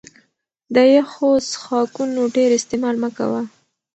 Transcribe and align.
د 0.73 0.75
يخو 0.95 1.29
څښاکونو 1.49 2.21
ډېر 2.35 2.49
استعمال 2.59 2.95
مه 3.03 3.09
کوه 3.17 3.41